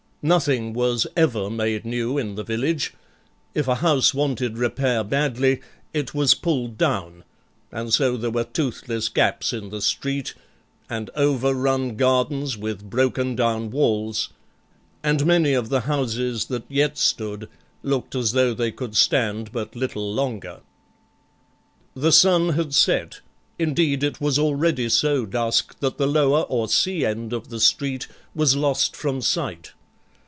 [0.23, 2.93] Nothing was ever made new in the village;
[3.55, 5.61] if a house wanted repair badly,
[5.95, 7.23] it was pulled down,
[7.71, 10.35] and so there were toothless gaps in the street,
[10.87, 14.29] and overrun gardens with broken down walls,
[15.01, 17.49] and many of the houses that yet stood
[17.81, 20.59] looked as though they could stand but little longer.
[21.95, 23.21] The sun had set;
[23.57, 28.07] indeed, it was already so dusk that the lower or sea end of the street
[28.35, 29.71] was lost from sight.